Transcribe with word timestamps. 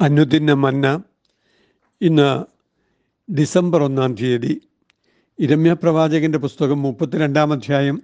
അനുദിന 0.00 0.52
മന്ന 0.52 1.02
ഇന്ന് 2.00 2.44
ഡിസംബർ 3.32 3.82
ഒന്നാം 3.82 4.14
തീയതി. 4.14 4.60
ഇരമ്യ 5.38 5.72
പ്രവാചകന്റെ 5.72 6.38
പുസ്തകം 6.38 6.82
മുപ്പത്തിരണ്ടാം 6.82 7.52
അധ്യായം 7.52 8.02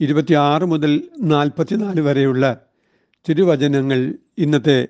ഇരുപത്തിയാറ് 0.00 0.64
മുതൽ 0.64 1.02
നാൽപ്പത്തിനാല് 1.20 2.00
വരെയുള്ള 2.00 2.56
തിരുവചനങ്ങൾ 3.28 4.14
ഇന്നത്തെ 4.38 4.88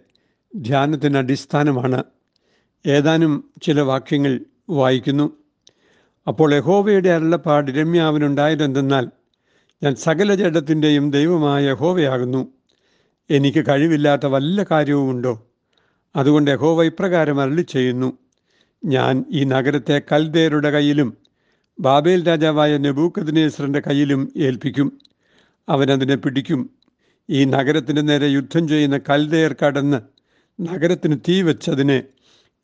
ധ്യാനത്തിന് 0.54 1.18
അടിസ്ഥാനമാണ്. 1.18 2.04
ഏതാനും 2.86 3.50
ചില 3.62 3.80
വാക്യങ്ങൾ 3.80 4.40
വായിക്കുന്നു. 4.70 5.32
അപ്പോൾ 6.26 6.54
യഹോവയുടെ 6.54 7.08
അരുളപ്പാട് 7.08 7.70
രമ്യാവിനുണ്ടായതെന്തെന്നാൽ 7.70 9.10
ഞാൻ 9.82 9.94
സകല 9.94 10.34
ജഡത്തിന്റെയും 10.34 11.10
ദൈവമായ 11.10 11.70
യഹോവയാകുന്നു. 11.70 12.48
എനിക്ക് 13.30 13.64
കഴിവില്ലാത്ത 13.68 14.26
വല്ല 14.26 14.66
കാര്യവുമുണ്ടോ? 14.70 15.52
അതുകൊണ്ട് 16.14 16.50
യഹോവ 16.50 16.84
ഇപ്രകാരം 16.84 17.40
അരളി 17.40 17.62
ചെയ്യുന്നു 17.62 18.18
ഞാൻ 18.84 19.24
ഈ 19.30 19.44
നഗരത്തെ 19.44 20.02
കൽദേരുടെ 20.12 20.70
കയ്യിലും 20.70 21.16
ബാബേൽ 21.80 22.26
രാജാവായ 22.26 22.76
നെബൂക്കദിനേശ്വരന്റെ 22.76 23.80
കയ്യിലും 23.80 24.32
ഏൽപ്പിക്കും. 24.36 24.88
അവനതിനെ 25.68 26.14
പിടിക്കും. 26.14 26.70
ഈ 27.30 27.44
നഗരത്തിന് 27.44 28.08
നേരെ 28.08 28.26
യുദ്ധം 28.26 28.68
ചെയ്യുന്ന 28.68 29.00
കൽദേർ 29.08 29.56
കടന്ന് 29.64 30.00
നഗരത്തിന് 30.60 31.16
തീ 31.28 31.42
വെച്ചതിനെ 31.42 32.02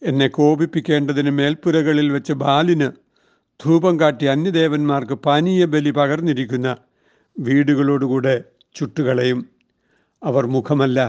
എന്നെ 0.03 0.29
കോപിപ്പിക്കേണ്ടതിന് 0.29 1.31
മേൽപ്പുരകളിൽ 1.31 2.11
വെച്ച് 2.13 2.33
ബാലിന് 2.33 2.93
ധൂപം 3.65 4.01
കാട്ടി 4.01 4.25
അന്യദേവന്മാർക്ക് 4.27 5.13
പാനീയ 5.13 5.65
ബലി 5.65 5.91
പകർന്നിരിക്കുന്ന 5.91 6.77
വീടുകളോടുകൂടെ 7.39 8.45
ചുട്ടുകളയും. 8.75 9.47
അവർ 10.25 10.47
മുഖമല്ല 10.47 11.01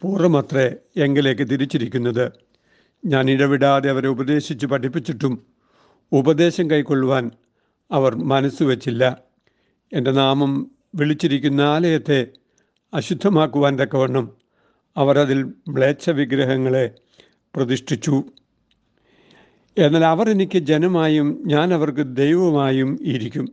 പൂർവമത്രേ 0.00 0.74
എങ്കിലേക്ക് 0.96 1.50
തിരിച്ചിരിക്കുന്നത്. 1.50 2.32
ഞാൻ 3.04 3.30
ഇടവിടാതെ 3.30 3.90
അവരെ 3.90 4.08
ഉപദേശിച്ച് 4.08 4.66
പഠിപ്പിച്ചിട്ടും 4.66 5.46
ഉപദേശം 6.12 6.70
കൈക്കൊള്ളുവാൻ 6.70 7.30
അവർ 7.90 8.14
മനസ്സുവെച്ചില്ല 8.14 9.18
എന്റെ 9.92 10.10
നാമം 10.10 10.70
വിളിച്ചിരിക്കുന്ന 10.94 11.60
ആലയത്തെ 11.60 12.26
അശുദ്ധമാക്കുവാൻ 12.94 13.78
തക്കവണ്ണം 13.78 14.36
അവർ 14.96 15.18
അതിൽ 15.18 15.44
മ്ലേച്ഛ 15.44 16.10
വിഗ്രഹങ്ങളെ 16.10 16.94
പ്രതിഷ്ഠിച്ചു. 17.56 18.24
എന്നാൽ 19.78 20.04
അവർ 20.04 20.30
എനിക്ക് 20.30 20.58
ജനമായും 20.58 21.42
ഞാൻ 21.46 21.74
അവർക്ക് 21.74 22.16
ദൈവമായും 22.16 22.98
ഇരിക്കും. 23.02 23.48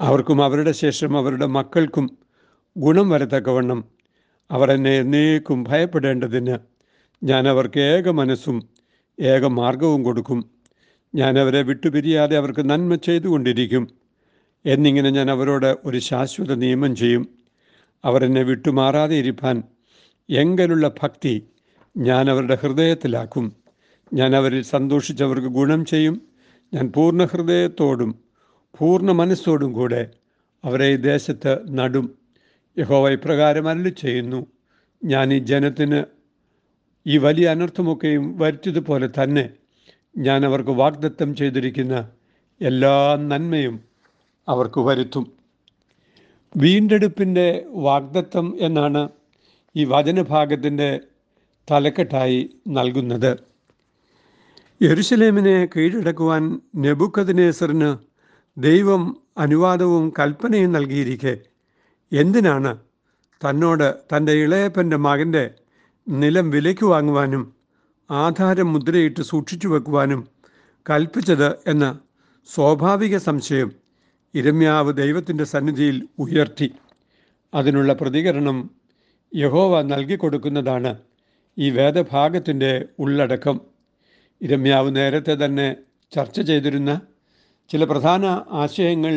അവർക്കും 0.00 0.44
അവരുടെ 0.44 0.72
ശേഷം 0.72 1.18
അവരുടെ 1.18 1.46
മക്കൾക്കും 1.46 2.18
ഗുണം 2.76 3.10
വരത്തക്കവണ്ണം 3.10 3.99
അവർ 4.50 4.72
എന്നെ 4.72 4.98
എന്നേക്കും 4.98 5.64
ഭയപ്പെടേണ്ടതിന് 5.64 6.58
ഞാൻ 7.24 7.48
അവർക്ക് 7.48 7.80
ഏക 7.80 8.10
മനസ്സും 8.10 8.68
ഏക 9.20 9.46
മാർഗവും 9.46 10.02
കൊടുക്കും. 10.02 10.50
ഞാൻ 11.14 11.38
അവരെ 11.38 11.62
വിട്ടുപിരിയാതെ 11.62 12.36
അവർക്ക് 12.36 12.70
നന്മ 12.70 12.94
ചെയ്തുകൊണ്ടിരിക്കും. 12.94 13.88
എന്നിങ്ങനെ 14.66 15.10
ഞാൻ 15.10 15.30
അവരോട് 15.30 15.76
ഒരു 15.84 15.98
ശാശ്വത 15.98 16.54
നിയമം 16.54 16.96
ചെയ്യും. 16.96 17.28
അവരെന്നെ 18.04 18.42
വിട്ടുമാറാതെ 18.42 19.16
ഇരിപ്പാൻ 19.16 19.62
എങ്കലുള്ള 20.30 20.88
ഭക്തി 21.02 21.46
ഞാൻ 21.96 22.30
അവരുടെ 22.30 22.58
ഹൃദയത്തിലാക്കും. 22.62 23.52
ഞാൻ 24.14 24.36
അവരിൽ 24.36 24.62
സന്തോഷിച്ചവർക്ക് 24.62 25.46
ഗുണം 25.46 25.84
ചെയ്യും. 25.84 26.22
ഞാൻ 26.74 26.92
പൂർണ 26.96 27.24
ഹൃദയത്തോടും 27.24 28.14
പൂർണ 28.78 29.12
മനസ്സോടും 29.12 29.72
കൂടെ 29.72 30.10
അവരെ 30.64 30.88
ഈ 30.88 30.96
ദേശത്ത് 30.96 31.78
നടും. 31.78 32.19
യഹോവ 32.80 33.10
ഇപ്രകാരം 33.10 33.68
അരളി 33.68 33.88
ചെയ്യുന്നു 33.88 34.46
ഞാൻ 35.04 35.32
ഈ 35.32 35.38
ജനത്തിന് 35.38 36.04
ഈ 37.06 37.18
വലിയ 37.18 37.48
അനർത്ഥമൊക്കെയും 37.48 38.38
വരുത്തിയതുപോലെ 38.38 39.08
തന്നെ 39.08 39.50
ഞാൻ 40.18 40.46
അവർക്ക് 40.46 40.70
വാഗ്ദത്തം 40.70 41.36
ചെയ്തിരിക്കുന്ന 41.36 42.08
എല്ലാ 42.60 43.16
നന്മയും 43.16 43.80
അവർക്ക് 44.48 44.80
വരുത്തും. 44.80 45.32
വീണ്ടെടുപ്പിന്റെ 46.56 47.66
വാഗ്ദത്തം 47.68 48.56
എന്നാണ് 48.60 49.08
ഈ 49.76 49.84
വചനഭാഗത്തിന്റെ 49.84 51.00
തലക്കെട്ടായി 51.70 52.50
നൽകുന്നത്. 52.68 53.36
യെരുശലേമിനെ 54.82 55.68
കീഴടക്കുവാൻ 55.76 56.60
നെബുക്കദിനേസറിന് 56.76 57.96
ദൈവം 58.58 59.16
അനുവാദവും 59.38 60.12
കൽപ്പനയും 60.18 60.72
നൽകിയിരിക്കെ. 60.72 61.38
എന്തിനാണ് 62.12 62.72
തന്നോട് 63.40 63.88
തന്റെ 64.10 64.32
ഇളയപ്പന്റെ 64.32 64.96
മകന്റെ 64.96 65.44
നിലം 66.08 66.50
വിലയ്ക്ക് 66.50 66.84
വാങ്ങുവാനും 66.84 67.42
ആധാരം 68.10 68.72
മുദ്രയിട്ട് 68.72 69.20
സൂക്ഷിച്ചു 69.20 69.68
വെക്കുവാനും 69.68 70.28
കൽപ്പിച്ചത് 70.86 71.58
എന്ന 71.66 72.00
സ്വാഭാവിക 72.48 73.16
സംശയം 73.18 73.70
ഇരമ്യാവ് 74.34 74.92
ദൈവത്തിന്റെ 74.92 75.44
സന്നിധിയിൽ 75.44 76.08
ഉയർത്തി. 76.18 76.68
അതിനുള്ള 77.54 77.92
പ്രതികരണം 77.92 78.58
യഹോവ 79.34 79.82
നൽകിക്കൊടുക്കുന്നതാണ് 79.82 80.92
ഈ 81.58 81.70
വേദഭാഗത്തിന്റെ 81.70 82.88
ഉള്ളടക്കം. 82.98 83.56
ഇരമ്യാവ് 84.40 84.96
നേരത്തെ 84.96 85.34
തന്നെ 85.44 85.68
ചർച്ച 86.12 86.40
ചെയ്തിരുന്ന 86.40 87.00
ചില 87.70 87.84
പ്രധാന 87.84 88.24
ആശയങ്ങൾ 88.52 89.14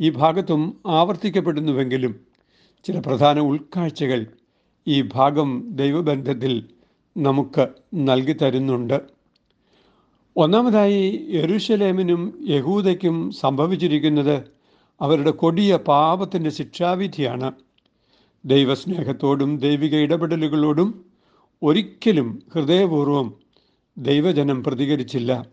ഈ 0.00 0.10
ഭാഗത്തും 0.10 0.80
ആവർത്തിക്കപ്പെടുന്നുവെങ്കിലും 0.86 2.26
ചില 2.84 2.98
പ്രധാന 2.98 3.40
ഉൾക്കാഴ്ചകൾ 3.40 4.26
ഈ 4.86 5.02
ഭാഗം 5.02 5.68
ദൈവബന്ധത്തിൽ 5.70 6.68
നമുക്ക് 7.16 7.68
നൽകി 7.94 8.32
തരുന്നുണ്ട്. 8.32 9.00
ഒന്നാമതായി 10.36 11.28
യെരുഷലേമിനും 11.30 12.44
യഹൂദയ്ക്കും 12.48 13.30
സംഭവിച്ചിരിക്കുന്നത് 13.30 14.44
അവരുടെ 15.00 15.30
കൊടിയ 15.30 15.76
പാപത്തിന്റെ 15.76 16.50
ശിക്ഷാവിധിയാണ്. 16.50 17.52
ദൈവസ്നേഹത്തോടും 18.44 19.58
ദൈവിക 19.58 19.94
ഇടപെടലുകളോടും 19.96 21.04
ഒരിക്കലും 21.62 22.42
ഹൃദയപൂർവം 22.54 23.34
ദൈവജനം 23.98 24.64
പ്രതികരിച്ചില്ല. 24.64 25.46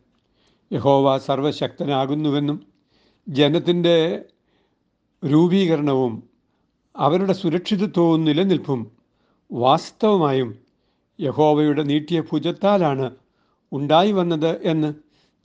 യഹോവ 0.73 1.17
സർവശക്തനാകുന്നുവെന്നും 1.17 2.67
ജനത്തിന്റെ 3.29 4.21
രൂപീകരണവും 5.27 6.23
അവരുടെ 6.95 7.33
സുരക്ഷിതത്വവും 7.33 8.25
നിലനിൽപ്പും 8.25 8.91
വാസ്തവമായും 9.51 10.55
യഹോവയുടെ 11.21 11.83
നീട്ടിയ 11.83 12.21
ഭുജത്താലാണ് 12.21 13.11
ഉണ്ടായി 13.73 14.11
വന്നത് 14.11 14.61
എന്ന് 14.63 14.93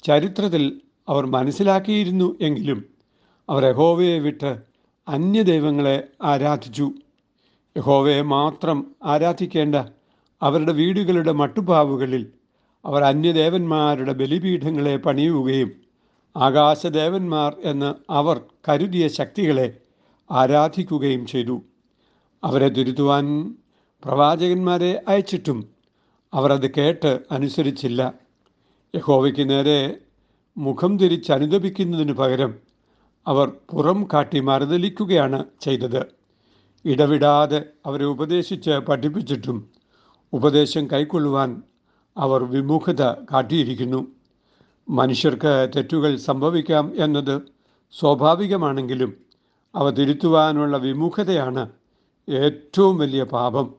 ചരിത്രത്തിൽ 0.05 0.81
അവർ 1.09 1.27
മനസ്സിലാക്കിയിരുന്നു 1.27 2.37
എങ്കിലും 2.41 2.85
അവർ 3.49 3.65
യഹോവയെ 3.65 4.19
വിട്ട് 4.19 4.59
അന്യദൈവങ്ങളെ 5.09 6.09
ആരാധിച്ചു. 6.23 6.93
യഹോവയെ 7.77 8.23
മാത്രം 8.23 8.87
ആരാധിക്കേണ്ട 9.05 9.75
അവരുടെ 10.43 10.73
വീടുകളുടെ 10.73 11.33
മട്ടുപാവുകളിൽ 11.33 12.33
അവർ 12.85 13.03
അന്യദേവന്മാരുടെ 13.03 14.13
ബലിപീഠങ്ങളെ 14.13 14.97
പണിയുകയും 14.97 15.80
ആകാശദേവന്മാർ 16.41 17.57
എന്ന് 17.65 18.13
അവർ 18.13 18.41
കരുതിയ 18.69 19.09
ശക്തികളെ 19.09 19.81
ആരാധിക്കുകയും 20.31 21.27
ചെയ്തു. 21.27 21.63
അവരെ 22.45 22.69
തിരുത്തുവാൻ 22.69 23.55
പ്രവാചകന്മാരെ 24.05 25.03
അയച്ചിട്ടും 25.09 25.59
അവർ 26.35 26.53
അത് 26.53 26.75
കേട്ട് 26.75 27.21
അനുസരിച്ചില്ല. 27.31 28.15
യഹോവയ്ക്ക് 28.97 29.51
നേരെ 29.51 29.99
മുഖം 30.57 30.99
തിരിച്ച് 30.99 31.33
അനുദപിക്കുന്നതിന് 31.33 32.13
പകരം 32.13 32.55
അവർ 33.27 33.53
പുറം 33.71 34.09
കാട്ടി 34.13 34.41
മറുതലിക്കുകയാണ് 34.41 35.45
ചെയ്തത്. 35.61 36.03
ഇടവിടാതെ 36.85 37.63
അവരെ 37.87 38.05
ഉപദേശിച്ച് 38.05 38.71
പഠിപ്പിച്ചിട്ടും 38.71 39.71
ഉപദേശം 40.33 40.87
കൈക്കൊള്ളുവാൻ 40.93 41.63
അവർ 42.17 42.45
വിമുഖത 42.45 43.03
കാട്ടിയിരിക്കുന്നു. 43.33 44.20
മനുഷ്യർക്ക് 44.91 45.71
തെറ്റുകൾ 45.77 46.17
സംഭവിക്കാം 46.17 46.93
എന്നത് 46.97 47.43
സ്വാഭാവികമാണെങ്കിലും 47.99 49.17
അവ 49.75 49.91
തിരുത്തുവാനുള്ള 49.91 50.77
വിമുഖതയാണ് 50.77 51.71
ഏറ്റവും 52.29 52.99
വലിയ 52.99 53.23
പാപം 53.25 53.75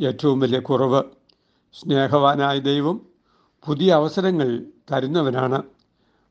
ഏറ്റവും 0.00 0.40
വലിയ 0.40 0.58
കുറവ്. 0.58 1.02
സ്നേഹവാനായ 1.72 2.58
ദൈവം 2.58 3.00
പുതിയ 3.66 3.92
അവസരങ്ങൾ 3.92 4.66
തരുന്നവനാണ്. 4.92 5.62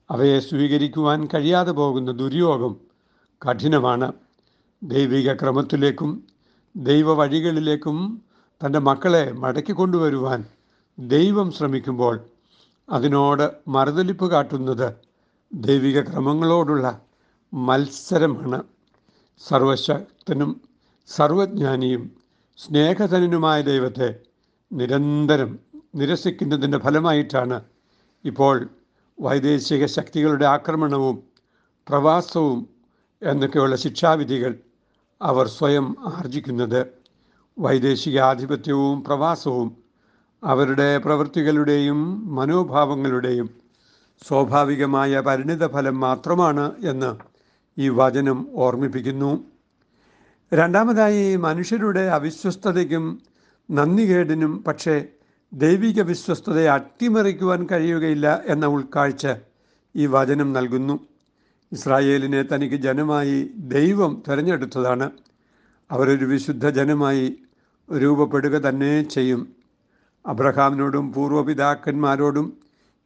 അവയെ 0.09 0.39
സ്വീകരിക്കുവാൻ 0.39 1.27
കഴിയാതെ 1.33 1.71
പോകുന്ന 1.71 2.11
ദുര്യോഗം 2.11 2.75
കഠിനമാണ്. 3.49 4.13
ദൈവിക 4.83 5.33
ക്രമത്തിലേക്കും 5.33 6.23
ദൈവ 6.77 7.13
വഴികളിലേക്കും 7.13 8.21
തന്റെ 8.65 8.79
മക്കളെ 8.79 9.31
മടക്കി 9.31 9.71
കൊണ്ടുവരുവാൻ 9.71 10.45
ദൈവം 10.99 11.51
ശ്രമിക്കുമ്പോൾ 11.51 12.19
അതിനോട് 12.89 13.51
മറുതലിപ്പ് 13.67 14.31
കാട്ടുന്നത് 14.31 14.95
ദൈവിക 15.53 16.01
ക്രമങ്ങളോടുള്ള 16.01 17.01
മത്സരമാണ്. 17.53 18.63
സർവശക്തനും 19.37 20.61
സർവജ്ഞാനിയും 21.07 22.11
സ്നേഹധനനുമായ 22.57 23.61
ദൈവത്തെ 23.61 24.19
നിരന്തരം 24.73 25.59
നിരസിക്കുന്നതിന്റെ 25.95 26.77
ഫലമായിട്ടാണ് 26.77 27.63
ഇപ്പോൾ 28.25 28.69
വൈദേശിക 29.21 29.85
ശക്തികളുടെ 29.85 30.45
ആക്രമണവും 30.45 31.23
പ്രവാസവും 31.89 32.69
എന്നൊക്കെയുള്ള 33.21 33.75
ശിക്ഷാവിധികൾ 33.75 34.59
അവർ 35.21 35.47
സ്വയം 35.47 35.95
ആർജിക്കുന്നത്. 36.07 36.85
വൈദേശിക 37.59 38.19
ആധിപത്യവും 38.19 39.03
പ്രവാസവും 39.03 39.84
അവരുടെ 40.45 40.97
പ്രവൃത്തികളുടെയും 40.97 42.35
മനോഭാവങ്ങളുടെയും 42.35 43.49
സ്വാഭാവികമായ 44.27 45.19
പരിണിതഫലം 45.19 45.99
മാത്രമാണ് 45.99 46.71
എന്ന് 46.85 47.15
ഈ 47.77 47.89
വചനം 47.89 48.47
ഓർമ്മിപ്പിക്കുന്നു. 48.53 49.43
രണ്ടാമതായി 50.53 51.35
മനുഷ്യരുടെ 51.35 51.99
അവിശ്വസ്തതയ്ക്കും 51.99 53.21
നന്ദികേടിനും 53.71 54.63
പക്ഷേ 54.63 55.05
ദൈവിക 55.53 56.01
വിശ്വസ്തതയെ 56.01 56.67
അട്ടിമറിക്കുവാൻ 56.67 57.67
കഴിയുകയില്ല 57.71 58.41
എന്ന 58.45 58.65
ഉൾക്കാഴ്ച 58.65 59.27
ഈ 59.95 60.05
വചനം 60.05 60.53
നൽകുന്നു. 60.53 60.99
ഇസ്രായേലിനെ 61.71 62.43
തനിക്ക് 62.43 62.75
ജനമായി 62.75 63.51
ദൈവം 63.57 64.23
തിരഞ്ഞെടുത്തതാണ്. 64.31 65.11
അവരൊരു 65.91 66.25
വിശുദ്ധ 66.25 66.69
ജനമായി 66.69 67.39
രൂപപ്പെടുക 67.97 68.51
തന്നെ 68.51 69.03
ചെയ്യും. 69.03 69.54
അബ്രഹാമിനോടും 70.27 71.13
പൂർവപിതാക്കന്മാരോടും 71.13 72.57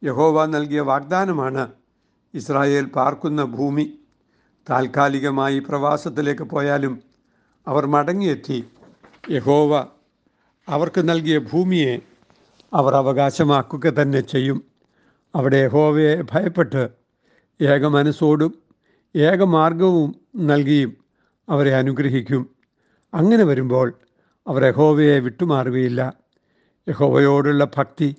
യഹോവ 0.04 0.46
നൽകിയ 0.46 0.80
വാഗ്ദാനമാണ് 0.80 1.68
ഇസ്രായേൽ 2.34 2.84
പാർക്കുന്ന 2.84 3.44
ഭൂമി. 3.44 3.98
താൽക്കാലികമായി 4.70 5.58
പ്രവാസത്തിലേക്ക് 5.58 6.42
പോയാലും 6.42 7.02
അവർ 7.68 7.86
മടങ്ങിയെത്തി. 7.86 8.64
യഹോവ 9.30 9.86
അവർക്ക് 10.68 11.08
നൽകിയ 11.08 11.38
ഭൂമിയെ 11.38 12.00
അവർ 12.74 12.94
അവകാശമാക്കുക 12.94 13.86
തന്നെ 13.86 14.20
ചെയ്യും. 14.20 14.64
അവിടെ 15.34 15.56
യഹോവയെ 15.56 16.22
ഭയപ്പെട്ട് 16.32 16.88
ഏക 17.60 17.86
മനസ്സോടും 17.86 18.54
ഏകമാർഗവും 19.16 20.14
നൽകിയും 20.36 20.96
അവരെ 21.48 21.74
അനുഗ്രഹിക്കും. 21.74 22.50
അങ്ങനെ 23.14 23.44
വരുമ്പോൾ 23.44 23.92
അവർ 24.46 24.64
യഹോവയെ 24.64 25.18
വിട്ടുമാറുകയില്ല. 25.18 26.19
യഹോവയോടുള്ള 26.88 27.64
ഭക്തി 27.76 28.16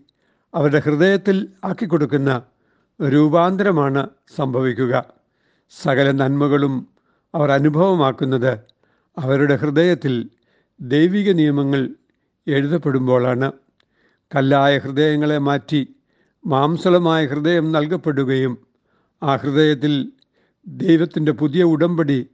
അവരുടെ 0.55 0.79
ഹൃദയത്തിൽ 0.79 1.49
ആക്കിക്കൊടുക്കുന്ന 1.63 2.41
രൂപാന്തരമാണ് 3.01 4.09
സംഭവിക്കുക. 4.35 5.03
സകല 5.69 6.11
നന്മകളും 6.11 6.87
അവർ 7.35 7.51
അനുഭവമാക്കുന്നത് 7.51 8.59
അവരുടെ 9.17 9.55
ഹൃദയത്തിൽ 9.55 10.29
ദൈവിക 10.81 11.31
നിയമങ്ങൾ 11.31 11.89
എഴുതപ്പെടുമ്പോഴാണ്. 12.47 13.51
കല്ലായ 14.35 14.77
ഹൃദയങ്ങളെ 14.77 15.37
മാറ്റി 15.37 15.95
മാംസളമായ 16.47 17.25
ഹൃദയം 17.25 17.71
നൽകപ്പെടുകയും 17.71 18.53
ആ 19.23 19.35
ഹൃദയത്തിൽ 19.35 20.11
ദൈവത്തിന്റെ 20.67 21.31
പുതിയ 21.31 21.63
ഉടമ്പടി 21.63 22.29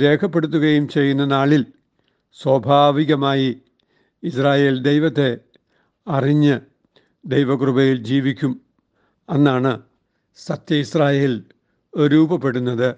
രേഖപ്പെടുത്തുകയും 0.00 0.88
ചെയ്യുന്ന 0.88 1.24
നാളിൽ 1.24 1.66
സ്വാഭാവികമായി 2.42 3.62
ഇസ്രായേൽ 4.22 4.82
ദൈവത്തെ 4.82 5.38
അറിഞ്ഞ് 6.08 6.60
ദൈവകൃപയിൽ 7.26 8.04
ജീവിക്കും. 8.04 8.60
അന്നാണ് 9.30 9.82
സത്യ 10.36 10.76
ഇസ്രായേൽ 10.76 11.44
രൂപപ്പെടുന്നത്. 12.06 12.94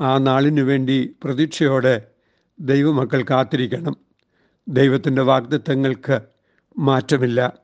ആ 0.00 0.18
നാളിനു 0.18 0.62
വേണ്ടി 0.62 1.16
പ്രതീക്ഷയോടെ 1.24 2.02
ദൈവമക്കൾ 2.60 3.22
കാത്തിരിക്കണം. 3.22 3.96
ദൈവത്തിന്റെ 4.68 5.22
വാഗ്ദത്തങ്ങൾക്ക് 5.22 6.20
മാറ്റമില്ല. 6.78 7.58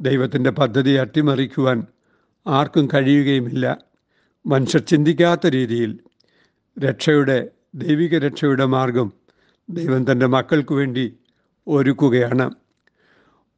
ദൈവത്തിന്റെ 0.00 0.50
പദ്ധതി 0.50 0.90
അട്ടിമറിക്കുവാൻ 0.90 1.86
ആർക്കും 2.46 2.88
കഴിയുകയുമില്ല. 2.94 3.78
മനുഷ്യർ 4.46 4.80
ചിന്തിക്കാത്ത 4.80 5.46
രീതിയിൽ 5.46 6.00
രക്ഷയുടെ 6.78 7.48
ദൈവിക 7.74 8.18
രക്ഷയുടെ 8.18 8.64
മാർഗം 8.64 9.12
ദൈവം 9.70 10.12
തന്റെ 10.12 10.26
മക്കൾക്ക് 10.26 10.72
വേണ്ടി 10.72 11.16
ഒരുക്കുകയാണ്. 11.68 12.50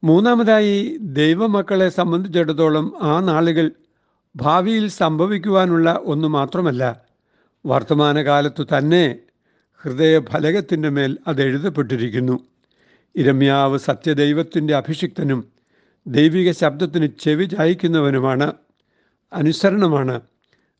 മൂന്നാമതായി 0.03 0.97
ദൈവമക്കളെ 1.01 1.89
സംബന്ധിച്ചിടത്തോളം 1.89 2.93
ആ 3.01 3.19
നാളുകൾ 3.19 3.71
ഭാവിയിൽ 4.35 4.89
സംഭവിക്കുവാനുള്ള 4.89 5.99
ഒന്ന് 6.03 6.27
മാത്രമല്ല. 6.27 7.01
വർത്തമാനകാലത്തു 7.65 8.63
തന്നെ 8.63 9.19
ഹൃദയഫലകത്തിന്റെ 9.81 10.89
മേൽ 10.89 11.17
അത് 11.27 11.41
എഴുതപ്പെട്ടിരിക്കുന്നു. 11.41 12.39
ഇരമ്യാവ് 13.15 13.77
സത്യദൈവത്തിന്റെ 13.77 14.75
അഭിഷിക്തനും 14.75 15.47
ദൈവിക 16.07 16.51
ശബ്ദത്തിന് 16.51 17.07
ചെവി 17.19 17.45
ചായ്ക്കുന്നവനുമാണ്. 17.45 18.53
അനുസരണമാണ് 19.33 20.21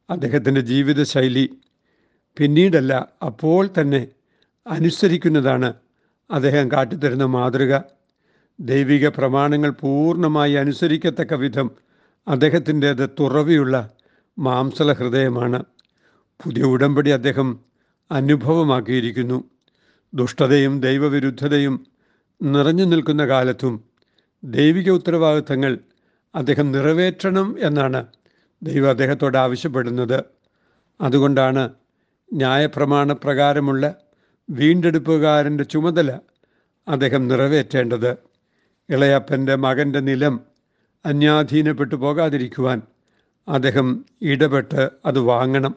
അദ്ദേഹത്തിന്റെ 0.10 0.62
ജീവിതശൈലി. 0.62 1.50
പിന്നീടല്ല 2.38 3.08
അപ്പോൾ 3.26 3.70
തന്നെ 3.82 4.08
അനുസരിക്കുന്നതാണ് 4.68 5.74
അദ്ദേഹം 6.32 6.72
കാട്ടിത്തരുന്ന 6.72 7.26
മാതൃക. 7.26 7.80
ദൈവിക 8.60 9.08
പ്രമാണങ്ങൾ 9.08 9.70
പൂർണമായി 9.70 10.54
അനുസരിക്കത്തക്ക 10.54 11.34
വിധം 11.34 11.72
അദ്ദേഹത്തിന്റേത് 12.28 13.10
തുറവിയുള്ള 13.20 13.90
മാംസല 14.40 14.94
ഹൃദയമാണ് 14.94 15.64
പുതിയ 16.44 16.64
ഉടമ്പടി 16.64 17.10
അദ്ദേഹം 17.10 17.60
അനുഭവമാക്കിയിരിക്കുന്നു. 18.12 19.44
ദുഷ്ടതയും 20.14 20.82
ദൈവവിരുദ്ധതയും 20.82 21.88
നിറഞ്ഞു 22.42 22.84
നിൽക്കുന്ന 22.84 23.28
കാലത്തും 23.28 23.84
ദൈവിക 24.44 24.90
ഉത്തരവാദിത്തങ്ങൾ 24.90 25.80
അദ്ദേഹം 26.36 26.72
നിറവേറ്റണം 26.72 27.56
എന്നാണ് 27.60 28.06
ദൈവം 28.64 28.90
അദ്ദേഹത്തോട് 28.90 29.38
ആവശ്യപ്പെടുന്നത്. 29.38 30.24
അതുകൊണ്ടാണ് 31.02 31.70
ന്യായപ്രമാണ 32.34 33.12
പ്രകാരമുള്ള 33.14 33.96
വീണ്ടെടുപ്പുകാരന്റെ 34.50 35.64
ചുമതല 35.64 36.20
അദ്ദേഹം 36.88 37.28
നിറവേറ്റേണ്ടത്. 37.28 38.18
ഇളയപ്പന്റെ 38.90 39.56
മകന്റെ 39.56 40.00
നിലം 40.00 40.40
അന്യാധീനപ്പെട്ടു 41.06 41.96
പോകാതിരിക്കുവാൻ 41.96 42.82
അദ്ദേഹം 43.48 44.06
ഇടപെട്ട് 44.22 44.90
അത് 45.06 45.20
വാങ്ങണം. 45.20 45.76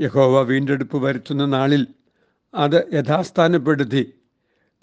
യഹോവ 0.00 0.42
വീണ്ടെടുപ്പ് 0.42 0.96
വരുത്തുന്ന 0.96 1.44
നാളിൽ 1.44 1.86
അത് 2.54 2.88
യഥാസ്ഥാനപ്പെടുത്തി 2.92 4.12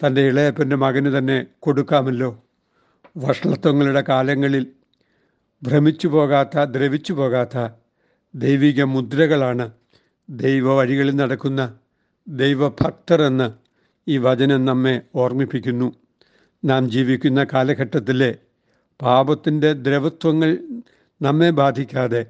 തന്റെ 0.06 0.28
ഇളയപ്പന്റെ 0.28 0.76
മകന് 0.76 1.18
തന്നെ 1.18 1.46
കൊടുക്കാമല്ലോ. 1.58 2.44
വഷളത്വങ്ങളുടെ 3.16 4.04
കാലങ്ങളിൽ 4.08 4.66
ഭ്രമിച്ചു 5.62 6.08
പോകാത്ത 6.08 6.58
ദ്രവിച്ചു 6.58 7.12
പോകാത്ത 7.12 7.68
ദൈവിക 8.34 8.82
മുദ്രകളാണ് 8.82 9.70
ദൈവ 10.30 10.74
വഴികളിൽ 10.74 11.16
നടക്കുന്ന 11.16 11.78
ദൈവഭക്തർ 12.28 13.22
എന്ന് 13.22 13.52
ഈ 14.08 14.18
വചനം 14.18 14.64
നമ്മെ 14.64 15.02
ഓർമ്മിപ്പിക്കുന്നു. 15.14 16.01
നാം 16.64 16.90
ജീവിക്കുന്ന 16.90 17.44
കാലഘട്ടത്തിലെ 17.44 18.34
പാപത്തിന്റെ 19.02 19.72
ദ്രവത്വങ്ങൾ 19.72 20.58
നമ്മെ 21.22 21.50
ബാധിക്കാതെ 21.50 22.26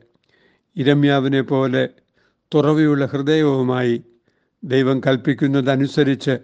ഇരമ്യാവിനെ 0.76 1.40
പോലെ 1.40 1.88
തുറവിയുള്ള 2.54 3.06
ഹൃദയവുമായി 3.06 4.04
ദൈവം 4.64 5.00
കൽപ്പിക്കുന്നതനുസരിച്ച് 5.00 6.38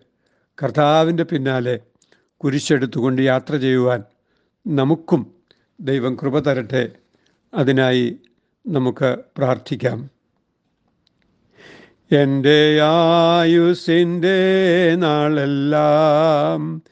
കർത്താവിന്റെ 0.62 1.22
പിന്നാലെ 1.22 1.80
കുരിശെടുത്തുകൊണ്ട് 2.36 3.22
യാത്ര 3.22 3.56
ചെയ്യുവാൻ 3.56 4.02
നമുക്കും 4.66 5.34
ദൈവം 5.80 6.16
കൃപ 6.16 6.38
തരട്ടെ. 6.38 6.90
അതിനായി 7.54 8.16
നമുക്ക് 8.66 9.16
പ്രാർത്ഥിക്കാം. 9.36 10.10
എന്റെ 12.10 12.80
ആയുസിന്റെ 12.82 14.36
നാളെല്ലാം 14.96 16.82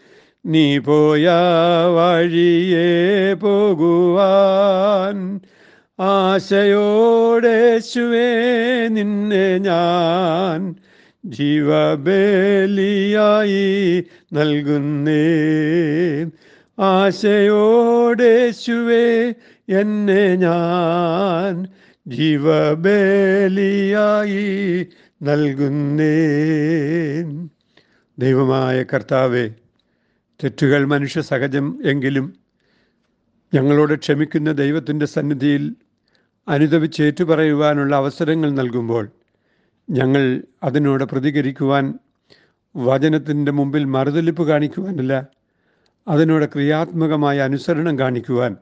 നീ 0.47 0.79
പോയ 0.79 1.29
വഴിയേ 1.97 3.35
പോകുവാൻ 3.35 5.41
ആശയോടെ 6.01 6.01
ആശയോടേശുവേ 6.01 8.89
നിന്നെ 8.89 9.59
ഞാൻ 9.59 10.75
ജീവബലിയായി 11.27 12.05
നൽകുന്നേ. 14.33 15.27
ആശയോടേശുവേ 16.79 19.35
എന്നെ 19.69 20.37
ഞാൻ 20.37 21.67
ജീവബേലിയായി 22.09 24.87
നൽകുന്നേ. 25.23 26.19
ദൈവമായ 28.19 28.83
കർത്താവെ 28.83 29.66
തെറ്റുകൾ 30.41 30.87
മനുഷ്യ 30.87 31.21
സഹജം 31.23 31.79
എങ്കിലും 31.85 32.27
ഞങ്ങളോട് 33.53 33.95
ക്ഷമിക്കുന്ന 33.99 34.53
ദൈവത്തിന്റെ 34.53 35.07
സന്നിധിയിൽ 35.07 35.65
അനുദപിച്ച് 36.47 37.25
പറയുവാനുള്ള 37.25 37.97
അവസരങ്ങൾ 37.97 38.51
നൽകുമ്പോൾ 38.53 39.05
ഞങ്ങൾ 39.89 40.23
അതിനോട് 40.63 41.05
പ്രതികരിക്കുവാൻ 41.05 41.85
വചനത്തിന്റെ 42.75 43.53
മുമ്പിൽ 43.53 43.85
മറുതലിപ്പ് 43.87 44.45
കാണിക്കുവാനല്ല 44.49 45.15
അതിനോട് 46.07 46.47
ക്രിയാത്മകമായ 46.47 47.37
അനുസരണം 47.41 47.99
കാണിക്കുവാൻ 47.99 48.53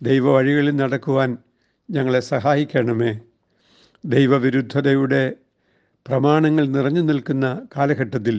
ദൈവ 0.00 0.32
വഴികളിൽ 0.32 0.76
നടക്കുവാൻ 0.76 1.30
ഞങ്ങളെ 1.88 2.20
സഹായിക്കണമേ. 2.20 3.10
ദൈവവിരുദ്ധതയുടെ 4.04 5.22
പ്രമാണങ്ങൾ 6.06 6.64
നിറഞ്ഞു 6.68 7.00
നിൽക്കുന്ന 7.00 7.46
കാലഘട്ടത്തിൽ 7.76 8.36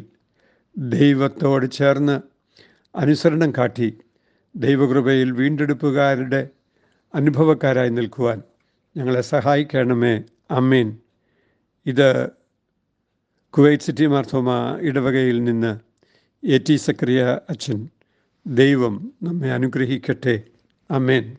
ദൈവത്തോട് 0.76 1.66
ചേർന്ന് 1.72 2.16
അനുസരണം 2.96 3.54
കാട്ടി 3.58 3.98
ദൈവകൃപയിൽ 4.56 5.32
വീണ്ടെടുപ്പുകാരുടെ 5.32 6.50
അനുഭവക്കാരായി 7.16 7.90
നിൽക്കുവാൻ 7.90 8.42
ഞങ്ങളെ 8.98 9.22
സഹായിക്കണമേ. 9.22 10.24
അമ്മീൻ 10.52 10.98
ഇത് 11.86 12.30
കുവൈറ്റ് 13.50 13.84
സിറ്റി 13.84 14.06
മാർത്തോമ 14.06 14.78
ഇടവകയിൽ 14.82 15.44
നിന്ന് 15.44 15.80
എ 16.44 16.58
ടി 16.58 16.76
സക്രിയ 16.76 17.40
അച്ഛൻ 17.50 17.90
ദൈവം 18.48 19.14
നമ്മെ 19.24 19.52
അനുഗ്രഹിക്കട്ടെ. 19.52 20.44
അമ്മേൻ 20.92 21.38